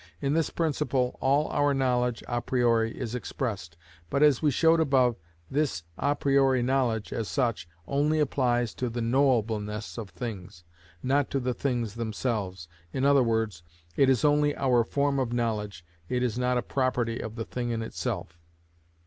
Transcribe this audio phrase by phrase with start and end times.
[0.19, 3.77] In this principle all our knowledge a priori is expressed,
[4.09, 5.15] but, as we showed above,
[5.47, 10.63] this a priori knowledge, as such, only applies to the knowableness of things,
[11.03, 12.99] not to the things themselves, i.e.,
[13.95, 17.69] it is only our form of knowledge, it is not a property of the thing
[17.69, 18.39] in itself.